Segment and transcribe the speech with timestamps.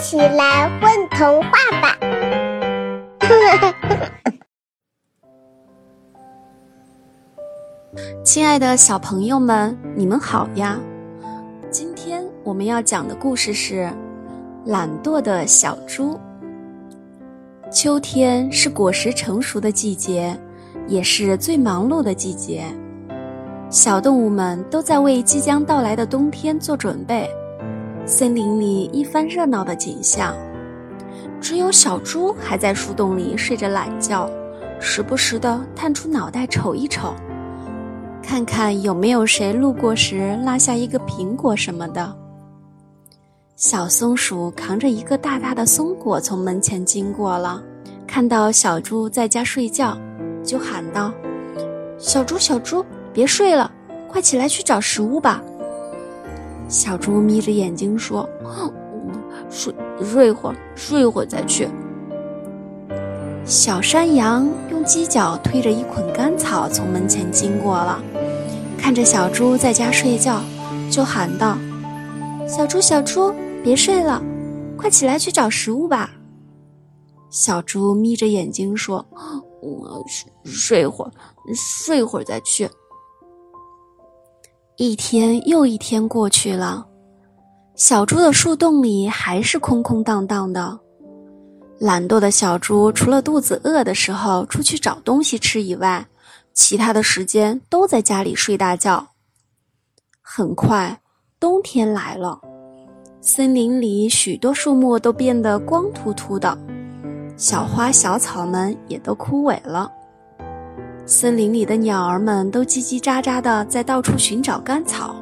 [0.00, 1.50] 起来问童话
[1.82, 1.94] 吧！
[8.24, 10.78] 亲爱的小朋友们，你们好呀！
[11.70, 13.84] 今天我们要讲的故事是
[14.70, 16.14] 《懒惰的小猪》。
[17.70, 20.34] 秋天是果实成熟的季节，
[20.88, 22.64] 也是最忙碌的季节。
[23.68, 27.28] 小动物们都在为即将到来的冬天做准备，
[28.06, 30.34] 森林里一番热闹的景象。
[31.40, 34.28] 只有小猪还在树洞里睡着懒觉，
[34.78, 37.14] 时不时地探出脑袋瞅一瞅，
[38.22, 42.14] 看看有没有谁路过时落下一个苹果什么的。
[43.56, 47.62] 小松鼠扛着一个大大的松果从门前经过了，
[48.06, 49.96] 看到小猪在家睡觉，
[50.42, 51.12] 就喊道
[51.98, 53.70] ：“小猪，小猪！”别睡了，
[54.08, 55.42] 快起来去找食物吧。
[56.70, 58.28] 小猪眯着眼睛说
[59.50, 61.68] ：“睡睡会儿，睡一会儿再去。”
[63.44, 68.00] 小山羊用犄角推着一捆干草从门前经过了，
[68.78, 70.40] 看着小猪在家睡觉，
[70.88, 71.58] 就喊道
[72.46, 73.34] ：“小猪，小猪，
[73.64, 74.22] 别睡了，
[74.76, 76.08] 快起来去找食物吧。”
[77.30, 79.04] 小猪眯着眼睛说
[79.60, 81.10] ：“我睡睡一会儿，
[81.52, 82.70] 睡一会儿再去。”
[84.80, 86.86] 一天又一天过去了，
[87.74, 90.80] 小猪的树洞里还是空空荡荡的。
[91.78, 96.06] 懒惰的小猪除了肚子饿的时候出去找东西吃以外，
[96.54, 99.06] 其他的时间都在家里睡大觉。
[100.22, 100.98] 很快，
[101.38, 102.40] 冬天来了，
[103.20, 106.56] 森林里许多树木都变得光秃秃的，
[107.36, 109.92] 小花小草们也都枯萎了。
[111.10, 115.16] 森林里的鸟儿们都叽叽喳喳地在到处寻找干草，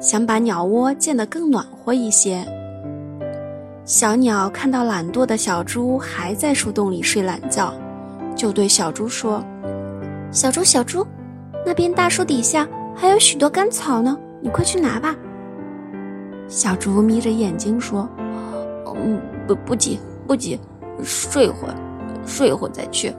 [0.00, 2.42] 想把鸟窝建得更暖和一些。
[3.84, 7.74] 小鸟看到懒惰的小猪还在树洞里睡懒觉，
[8.34, 9.44] 就对小猪说
[10.32, 11.06] ：“小猪，小猪，
[11.66, 12.66] 那边大树底下
[12.96, 15.14] 还有许多干草呢，你快去拿吧。”
[16.48, 18.08] 小猪眯着眼睛说
[18.96, 20.58] ：“嗯，不，不急，不急，
[21.04, 21.74] 睡一会儿，
[22.24, 23.12] 睡一会儿再去。”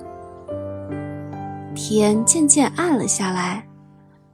[1.81, 3.63] 天渐渐暗了下来，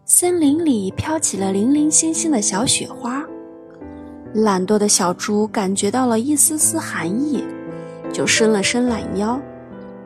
[0.04, 3.24] 森林里飘起了零零星星的小雪花。
[4.34, 7.44] 懒惰的小猪感觉到了一丝丝寒意，
[8.12, 9.40] 就伸了伸懒腰，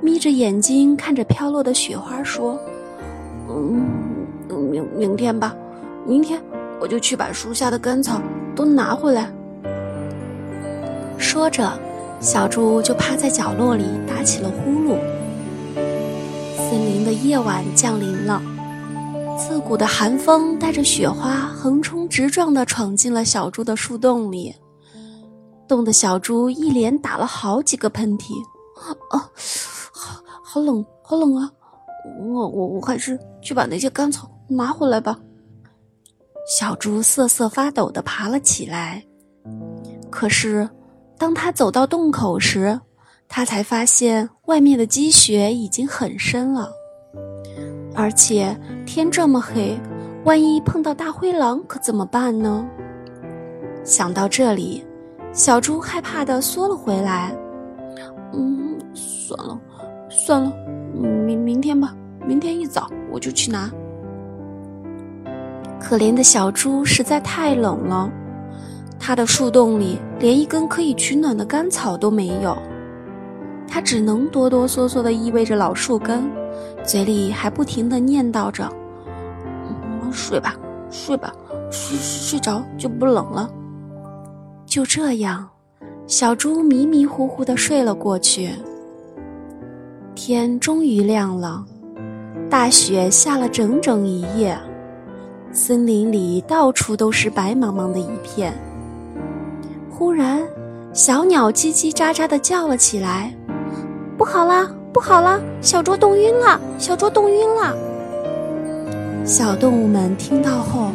[0.02, 2.60] 眯着眼睛看着飘落的雪花，说
[3.50, 3.86] ：“嗯，
[4.50, 5.56] 明明天吧，
[6.06, 6.42] 明天
[6.82, 8.22] 我就去把树下的干草
[8.54, 9.32] 都拿回来。”
[11.18, 11.72] 说着，
[12.20, 14.98] 小猪就趴在角落里打起了呼噜。
[17.04, 18.42] 的夜晚降临了，
[19.38, 24.56] 刺骨的寒风带着雪花横冲直撞地闯进了小猪的树洞里，
[25.68, 28.34] 冻得小猪一连打了好几个喷嚏。
[29.10, 29.30] 啊，
[29.92, 31.52] 好好冷，好冷啊！
[32.22, 35.20] 我我我还是去把那些干草拿回来吧。
[36.58, 39.04] 小猪瑟瑟发抖地爬了起来，
[40.10, 40.68] 可是
[41.18, 42.80] 当他走到洞口时，
[43.28, 46.72] 他才发现外面的积雪已经很深了，
[48.00, 49.78] 而且天这么黑，
[50.24, 52.66] 万一碰到大灰狼可怎么办呢？
[53.84, 54.86] 想到这里，
[55.34, 57.36] 小猪害怕的缩了回来。
[58.32, 59.60] 嗯，算了，
[60.10, 60.54] 算了，
[60.96, 61.94] 明明天吧，
[62.26, 63.70] 明天一早我就去拿。
[65.78, 68.10] 可怜的小猪实在太冷了，
[68.98, 72.58] 它的树洞里连一根可以取暖的干草都没有。
[73.68, 76.32] 它只能哆哆嗦嗦地依偎着老树根，
[76.84, 78.72] 嘴里还不停地念叨着
[80.12, 80.56] ：“睡吧，
[80.90, 81.34] 睡吧，
[81.70, 83.50] 睡睡着就不冷了。”
[84.66, 85.48] 就这样，
[86.08, 88.52] 小猪迷迷糊糊地睡了过去。
[90.16, 91.64] 天终于亮了，
[92.50, 94.58] 大雪下了整整一夜，
[95.52, 98.54] 森林里到处都是白茫茫的一片。
[99.90, 100.42] 忽然，
[100.94, 103.34] 小鸟叽叽喳喳地叫了起来。
[104.18, 105.40] 不好啦，不好了！
[105.62, 107.76] 小猪冻晕了，小猪冻晕了。
[109.26, 110.92] 小动物们听到后，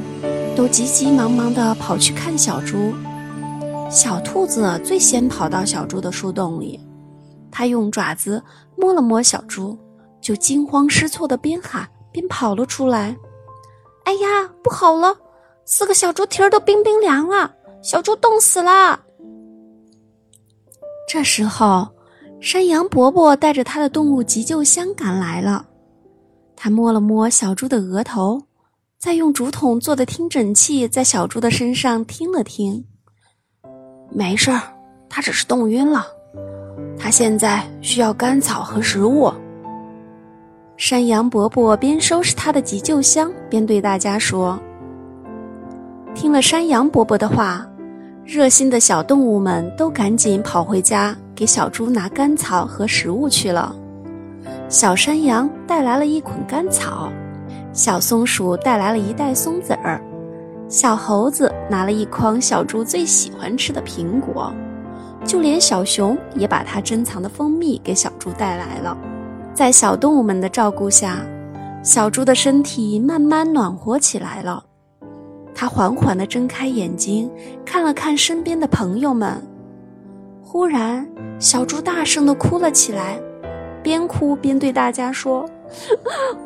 [0.56, 2.93] 都急急忙忙地跑去看小猪。
[3.88, 6.81] 小兔子最先跑到小猪的树洞里，
[7.50, 8.43] 它用爪子
[8.76, 9.79] 摸了摸小猪，
[10.20, 13.17] 就惊慌失措地边喊边跑了出来。
[14.05, 15.17] 哎呀，不好了！
[15.64, 17.50] 四个小猪蹄儿都冰冰凉了，
[17.81, 18.99] 小猪冻死了。
[21.08, 21.88] 这时候。
[22.44, 25.64] 山羊伯伯带着他的动物急救箱赶来了，
[26.55, 28.43] 他摸了摸小猪的额头，
[28.99, 32.85] 再用竹筒做的听诊器在小猪的身上听了听。
[34.11, 34.61] 没事儿，
[35.08, 36.05] 它只是冻晕了。
[36.99, 39.32] 它现在需要干草和食物。
[40.76, 44.61] 山羊伯伯边收拾他的急救箱，边对大家说
[46.14, 47.67] ：“听了山羊伯伯的话，
[48.26, 53.75] 热心的小动物们都赶紧跑回家给小猪拿干草和食物去了。
[54.69, 57.12] 小山羊带来了一捆干草，
[57.73, 60.00] 小松鼠带来了一袋松子儿，
[60.71, 64.53] 小猴子拿了一筐小猪最喜欢吃的苹果。”
[65.25, 68.97] 就连小熊也把它珍藏的蜂蜜给小猪带来了。
[69.55, 71.19] 在小动物们的照顾下，
[71.82, 74.65] 小猪的身体慢慢暖和起来了。
[75.55, 77.31] 它缓缓地睁开眼睛，
[77.65, 79.41] 看了看身边的朋友们。
[80.43, 81.06] 忽然，
[81.39, 83.19] 小猪大声地哭了起来，
[83.83, 85.49] 边哭边对大家说：“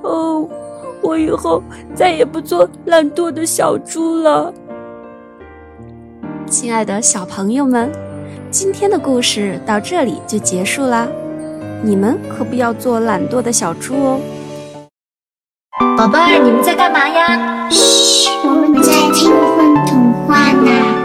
[0.02, 0.48] 哦，
[1.02, 1.62] 我以后
[1.94, 4.52] 再也不做懒惰的小猪了。”
[6.46, 7.90] 亲爱的小朋友们。
[8.50, 11.06] 今天的故事到这里就结束啦，
[11.82, 14.18] 你们可不要做懒惰的小猪哦。
[15.96, 17.68] 宝贝儿，你们在干嘛呀？
[17.70, 20.97] 嘘，我们在听风童话呢。